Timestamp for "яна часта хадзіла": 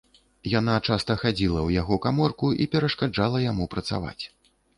0.59-1.55